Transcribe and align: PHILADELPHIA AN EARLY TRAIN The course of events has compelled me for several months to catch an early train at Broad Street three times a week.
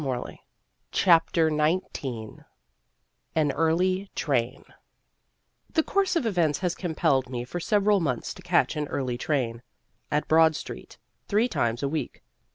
PHILADELPHIA 0.01 0.41
AN 3.35 3.51
EARLY 3.51 4.09
TRAIN 4.15 4.65
The 5.73 5.83
course 5.83 6.15
of 6.15 6.25
events 6.25 6.57
has 6.61 6.73
compelled 6.73 7.29
me 7.29 7.45
for 7.45 7.59
several 7.59 7.99
months 7.99 8.33
to 8.33 8.41
catch 8.41 8.75
an 8.75 8.87
early 8.87 9.19
train 9.19 9.61
at 10.09 10.27
Broad 10.27 10.55
Street 10.55 10.97
three 11.27 11.47
times 11.47 11.83
a 11.83 11.87
week. 11.87 12.23